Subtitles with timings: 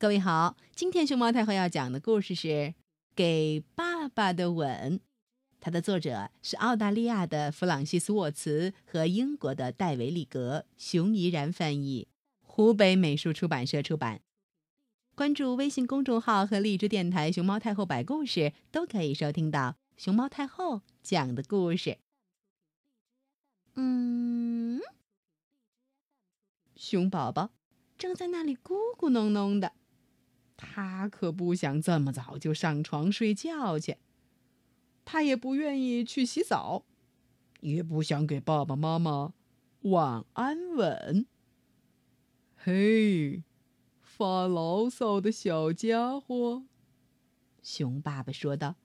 [0.00, 2.48] 各位好，今天熊猫太后要讲的故事是
[3.14, 4.98] 《给爸爸的吻》，
[5.60, 12.08] 它的作者是澳大利亚的弗朗西斯·沃茨和英国的戴维·利格，熊怡然翻译，
[12.40, 14.22] 湖北美术出版社出版。
[15.14, 21.98] 关注微信公众号和荔枝电台“熊猫太后摆故事”，都可以收听到熊猫太后讲的故事。
[23.74, 24.80] 嗯，
[26.74, 27.50] 熊宝宝
[27.98, 29.74] 正在那里咕咕哝哝的。
[30.62, 33.96] 他可不想这么早就上床睡觉去，
[35.06, 36.84] 他也不愿意去洗澡，
[37.60, 39.32] 也不想给爸爸妈妈
[39.80, 41.26] 晚安吻。
[42.56, 43.42] 嘿，
[44.02, 46.64] 发牢骚的小家伙，
[47.62, 48.76] 熊爸爸说道：“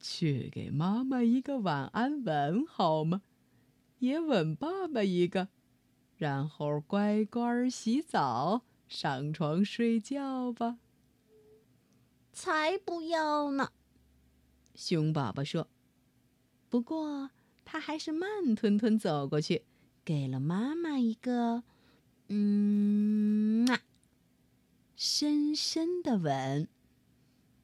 [0.00, 3.20] 去给妈妈一个晚安吻好吗？
[3.98, 5.48] 也吻爸爸一个，
[6.16, 10.78] 然后乖乖洗澡。”上床睡觉吧。
[12.32, 13.70] 才不要呢！
[14.74, 15.68] 熊宝宝说。
[16.68, 17.30] 不过
[17.64, 19.64] 他还是慢吞吞走过去，
[20.04, 21.64] 给了妈妈一个
[22.28, 23.80] 嗯啊
[24.94, 26.68] 深深的吻。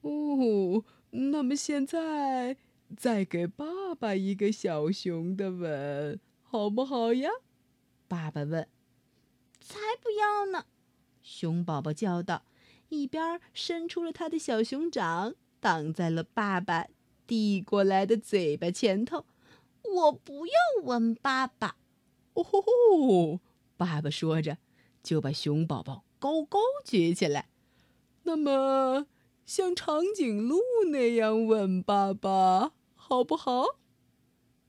[0.02, 2.56] 哦，那么现在
[2.96, 7.30] 再给爸爸一个小熊的吻，好不好呀？
[8.08, 8.68] 爸爸问。
[9.60, 10.66] 才不要呢！
[11.24, 12.44] 熊宝宝叫道，
[12.90, 16.86] 一边伸出了他的小熊掌，挡在了爸爸
[17.26, 19.24] 递过来的嘴巴前头。
[19.94, 20.52] 我不要
[20.84, 21.76] 吻爸爸！
[22.34, 23.40] 哦吼吼！
[23.76, 24.58] 爸爸说着，
[25.02, 27.48] 就把熊宝宝高高举起来。
[28.24, 29.06] 那么，
[29.46, 33.64] 像长颈鹿那样吻爸爸，好不好？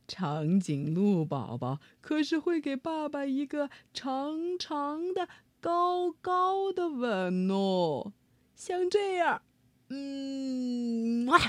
[0.07, 5.27] 长颈鹿宝宝可是会给爸爸一个长长的。
[5.65, 8.13] 高高的吻哦，
[8.53, 9.41] 像这样，
[9.89, 11.39] 嗯，哇！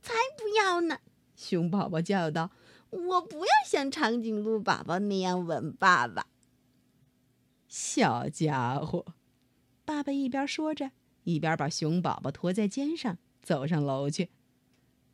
[0.00, 0.96] 才不要呢！
[1.36, 2.50] 熊宝宝叫道
[2.88, 6.24] ：“我不要像长颈鹿宝宝那样吻爸爸。”
[7.68, 9.04] 小家伙，
[9.84, 10.92] 爸爸一边说着，
[11.24, 14.30] 一边把熊宝宝驮在肩上，走上楼去。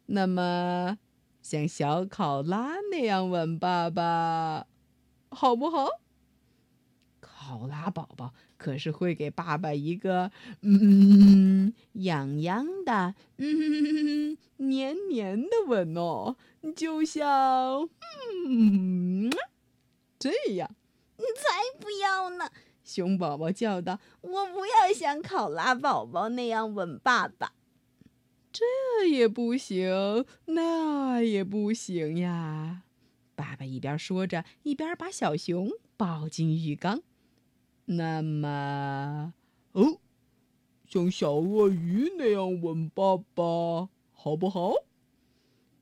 [0.06, 0.98] 那么，
[1.42, 4.68] 像小考拉那样吻爸爸，
[5.30, 5.88] 好不好？
[7.46, 16.34] 考拉宝宝可是会给爸爸一个嗯痒痒的、嗯黏黏的吻哦，
[16.74, 17.88] 就像
[18.48, 19.30] 嗯
[20.18, 20.74] 这样。
[21.18, 22.50] 你才不要呢！
[22.82, 27.52] 熊宝宝叫道：“我不要像考拉宝宝那样吻爸爸。”
[28.52, 32.82] 这也不行，那也不行呀！
[33.36, 37.02] 爸爸一边说着，一边把小熊抱进浴缸。
[37.86, 39.32] 那么，
[39.72, 39.98] 哦，
[40.88, 44.74] 像小鳄鱼那样吻爸爸，好不好？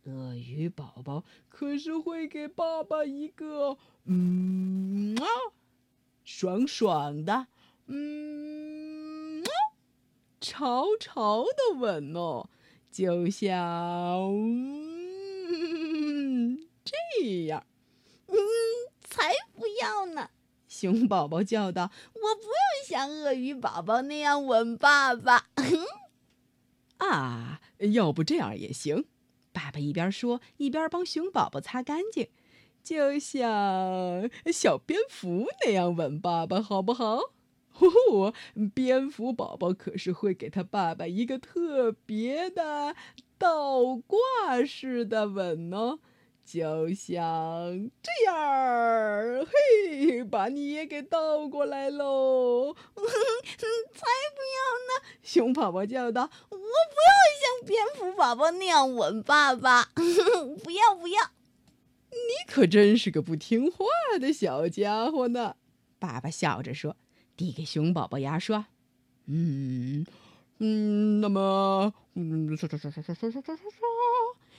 [0.05, 5.25] 鳄鱼宝宝可是会给爸爸一个嗯啊，
[6.25, 7.47] 爽爽的
[7.87, 9.49] 嗯啊，
[10.43, 12.51] 潮潮的吻哦，
[12.91, 13.51] 就像
[15.49, 16.97] 嗯这
[17.47, 17.67] 样。
[18.27, 18.37] 嗯，
[19.01, 20.29] 才不要呢！
[20.77, 25.47] 熊宝宝叫道：“我不要像鳄鱼宝宝那样吻爸爸。”
[26.99, 27.61] 啊，
[27.93, 29.05] 要不这样也行。
[29.53, 32.29] 爸爸一边说，一边帮熊宝宝擦干净，
[32.83, 37.21] 就像小蝙蝠那样吻爸爸，好不好？
[37.71, 38.33] 呼，
[38.75, 42.97] 蝙蝠宝宝可是会给他爸爸一个特别的
[43.39, 46.01] 倒挂式的吻哦。
[46.45, 52.75] 就像这样，嘿，把你也给倒过来喽！
[52.95, 55.05] 才不要呢！
[55.23, 57.11] 熊宝宝叫道：“我不要
[57.41, 59.85] 像蝙蝠宝宝那样吻爸爸，
[60.63, 61.23] 不要不要！”
[62.13, 63.85] 你可真是个不听话
[64.21, 65.57] 的小家伙呢！
[65.99, 66.97] 爸爸笑着说，
[67.37, 68.67] 递给熊宝宝牙刷。
[69.27, 70.07] 嗯
[70.59, 73.67] 嗯，那么，嗯，刷刷刷刷刷刷刷刷刷。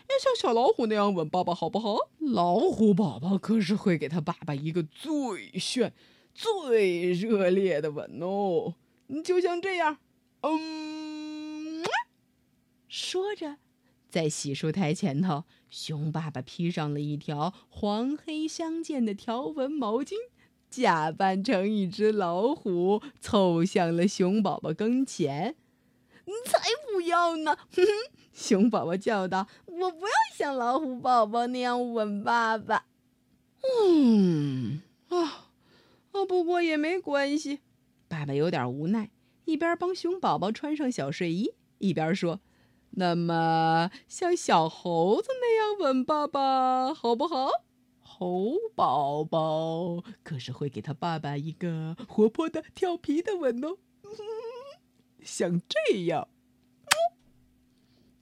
[0.07, 1.98] 要像小老虎那样吻爸爸好不好？
[2.19, 5.94] 老虎宝宝可是会给他爸爸一个最炫、
[6.34, 8.75] 最热烈的吻哦，
[9.24, 9.98] 就像这样，
[10.42, 11.84] 嗯。
[12.88, 13.57] 说着，
[14.10, 20.13] 在洗漱台前头，熊爸爸披上了一条黄黑相间的条纹毛巾，
[20.69, 25.56] 假扮成一只老虎，凑向了熊宝宝跟前。
[26.25, 26.60] 你才
[26.92, 27.56] 不要呢！
[27.56, 27.92] 哼哼，
[28.33, 32.86] 熊宝宝叫道：“我不要像老虎宝宝那样吻爸爸。”
[33.83, 35.18] 嗯啊
[36.12, 37.60] 啊，不过也没关系。
[38.07, 39.12] 爸爸有点无奈，
[39.45, 42.39] 一边帮熊宝宝穿上小睡衣，一边说
[42.98, 47.50] ：“那么像小猴子那样吻爸爸，好不好？”
[48.00, 53.78] 猴宝宝可是会给他爸爸一个活泼的、调皮的吻哦，
[55.25, 56.30] 像这样。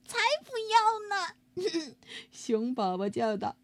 [0.04, 1.94] 才不要呢！
[2.32, 3.56] 熊宝宝叫道。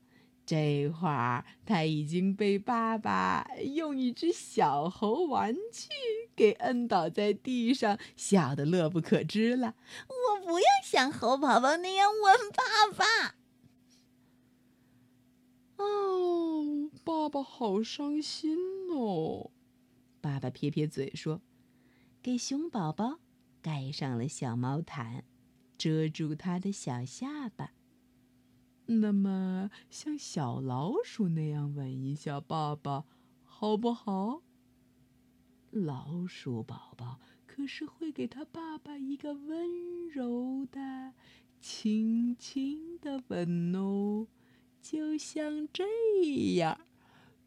[0.47, 5.89] 这会儿他已经被爸爸用一只小猴玩具
[6.35, 9.77] 给摁倒在地上，笑得乐不可支了。
[10.09, 13.37] 我不要像猴宝宝那样吻爸爸。
[15.77, 18.59] 哦，爸爸好伤心
[18.91, 19.53] 哦。
[20.21, 21.41] 爸爸撇撇嘴说
[22.21, 23.21] ：“给熊宝宝
[23.62, 25.25] 盖上了小毛毯，
[25.79, 27.73] 遮住他的小下巴。”
[28.87, 33.05] 那么，像小老鼠那样吻一下爸爸，
[33.45, 34.43] 好不好？
[35.71, 41.15] 老鼠宝宝可是会给他爸爸一个温柔的、
[41.61, 44.27] 轻轻的吻哦，
[44.83, 45.85] 就像这
[46.57, 46.81] 样。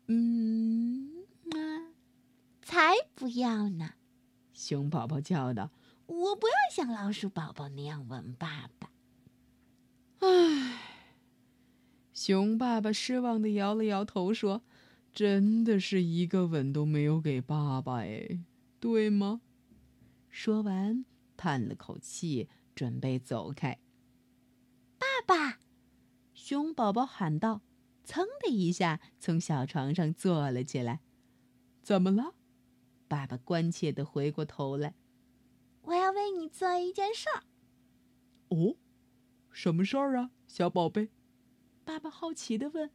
[0.07, 1.92] 嗯啊，
[2.62, 3.95] 才不要呢！
[4.54, 5.71] 熊宝宝叫道
[6.05, 8.91] ：“我不要像老鼠宝宝那样吻爸爸。”
[10.19, 10.79] 唉。
[12.13, 14.63] 熊爸爸失望的摇了摇头，说
[15.11, 18.39] ：“真的是一个吻都没有给爸爸，哎，
[18.79, 19.41] 对吗？”
[20.29, 21.05] 说完，
[21.35, 23.79] 叹了口气，准备走开。
[25.00, 25.59] 爸爸，
[26.35, 27.61] 熊宝宝喊道
[28.05, 31.01] ：“噌的一下，从小床上坐了起来。
[31.81, 32.35] ”“怎么了？”
[33.09, 34.94] 爸爸关切的回过头来。
[35.83, 37.44] “我要为你做一件事儿。
[38.50, 38.75] ”“哦，
[39.51, 41.09] 什么事儿啊，小宝贝？”
[41.85, 42.89] 爸爸好奇的问：“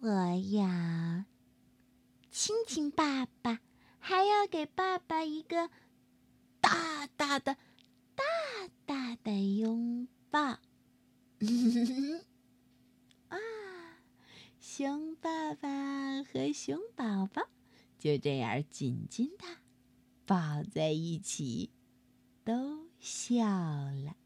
[0.00, 1.24] 我要
[2.30, 3.60] 亲亲爸爸，
[3.98, 5.70] 还要给爸爸一个
[6.60, 7.56] 大大的、
[8.14, 8.24] 大
[8.86, 10.58] 大的拥抱。
[13.28, 13.38] ”啊！
[14.58, 17.48] 熊爸爸和熊宝宝
[17.98, 19.44] 就这样紧紧的
[20.28, 21.70] 抱在一起，
[22.44, 24.17] 都笑了。